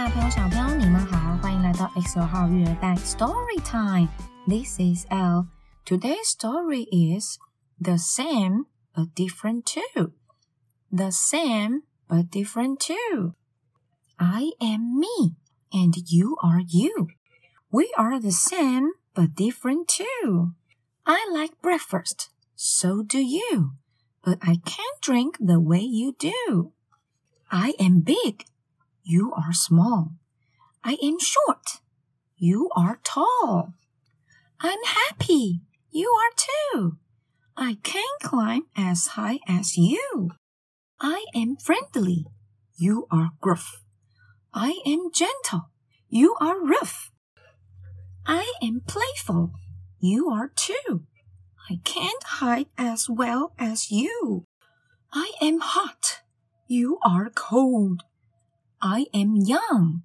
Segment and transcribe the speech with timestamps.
[0.00, 5.48] 友、小朋友，你们好，欢迎来到 X 号育儿袋 Story Time。This is L.
[5.84, 7.36] Today's story is
[7.78, 8.64] the same
[8.94, 10.12] but different too.
[10.90, 13.34] The same but different too.
[14.16, 15.36] I am me
[15.70, 17.08] and you are you.
[17.70, 20.54] We are the same but different too.
[21.04, 23.72] I like breakfast, so do you,
[24.24, 26.72] but I can't drink the way you do.
[27.50, 28.46] I am big,
[29.03, 30.13] you are small.
[30.83, 31.79] I am short,
[32.37, 33.73] you are tall.
[34.59, 35.61] I'm happy,
[35.91, 36.97] you are too.
[37.57, 40.31] I can climb as high as you.
[40.99, 42.25] I am friendly,
[42.77, 43.81] you are gruff.
[44.53, 45.69] I am gentle,
[46.09, 47.11] you are rough.
[48.25, 49.53] I am playful,
[49.99, 51.05] you are too.
[51.69, 54.45] I can't hide as well as you.
[55.13, 56.21] I am hot,
[56.67, 58.03] you are cold.
[58.81, 60.03] I am young,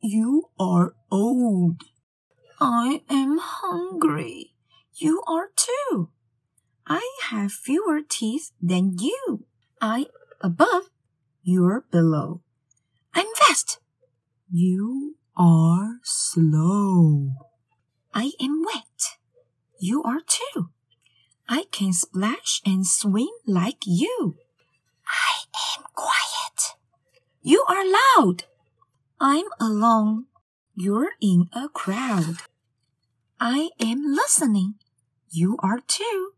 [0.00, 1.82] you are old.
[2.60, 4.54] I am hungry,
[4.94, 6.10] you are too.
[6.86, 9.46] I have fewer teeth than you.
[9.80, 10.06] I
[10.40, 10.90] above,
[11.42, 12.42] you're below.
[13.14, 13.80] I'm fast,
[14.50, 17.32] you are slow.
[18.14, 19.18] I am wet.
[19.80, 20.70] You are too.
[21.48, 24.36] I can splash and swim like you.
[25.08, 25.43] I.
[27.43, 28.43] You are loud.
[29.19, 30.25] I'm alone.
[30.75, 32.37] You're in a crowd.
[33.39, 34.75] I am listening.
[35.29, 36.33] You are too.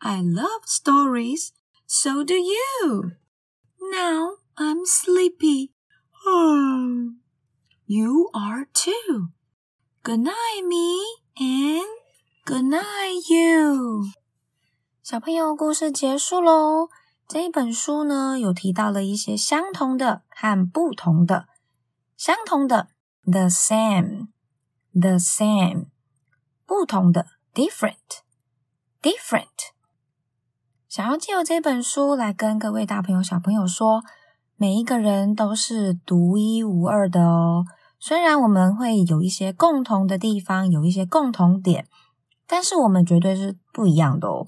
[0.00, 1.52] I love stories.
[1.86, 3.12] So do you.
[3.80, 5.72] Now I'm sleepy.
[6.26, 7.12] Oh.
[7.86, 9.28] You are too.
[10.02, 11.02] Good night, me,
[11.38, 11.86] and
[12.44, 14.06] good night, you.
[15.02, 16.88] 小朋友，故事结束喽。
[17.27, 21.47] 这一本书呢，有提到了一些相同的和不同的。
[22.15, 22.87] 相同的
[23.25, 25.87] ，the same，the same；
[26.65, 29.45] 不同的，different，different。
[30.87, 34.03] 想要借由这本书来跟各位大朋友、小朋友说。
[34.59, 37.63] 每一个人都是独一无二的哦。
[37.99, 41.87] 虽然我们会有一些共同的地方，有一些共同点，
[42.47, 44.47] 但是我们绝对是不一样的哦。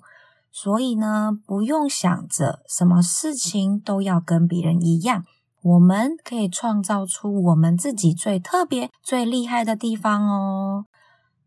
[0.51, 5.23] 所以呢，不用想着什么事情都要跟别人一样，
[5.61, 10.85] 我们可以创造出我们自己最特别、最厉害的地方哦。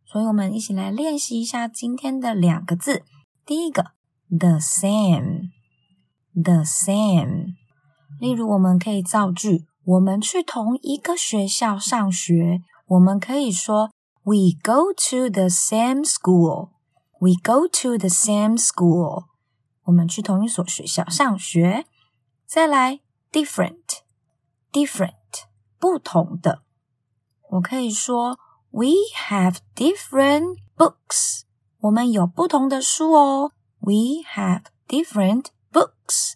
[0.05, 3.03] 所以，我们一起来练习一下今天的两个字。
[3.47, 3.93] 第一个
[4.29, 7.55] ，the same，the same。
[8.21, 12.61] 例如，我们可以造句：我们去同一个学校上学。
[12.87, 13.91] 我们可以说
[14.23, 16.69] ：We go to the same school.
[17.23, 19.27] We go to the same school.
[19.85, 21.87] 我们去同一所学校上学。
[22.45, 22.99] 再来
[23.31, 25.13] ，different，different，
[25.79, 26.63] 不同的。
[27.51, 28.41] 我可以说
[28.73, 28.89] ：We
[29.29, 31.43] have different books.
[31.83, 33.53] 我们有不同的书哦。
[33.79, 36.33] We have different books.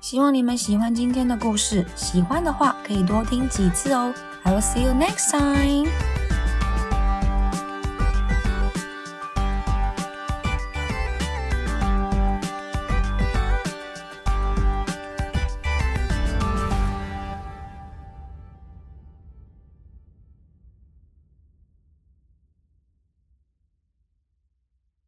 [0.00, 4.14] 希望你们喜欢今天的故事，喜欢的话可以多听几次哦。
[4.42, 5.90] I will see you next time.